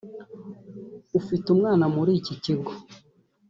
[1.19, 2.71] ufite umwana muri iki kigo